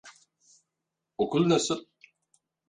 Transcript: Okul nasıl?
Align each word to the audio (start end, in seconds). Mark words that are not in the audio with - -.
Okul 1.17 1.49
nasıl? 1.49 1.85